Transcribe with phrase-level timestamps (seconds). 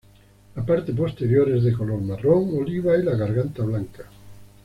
[0.55, 4.05] La parte posterior es de color marrón oliva y la garganta blanca.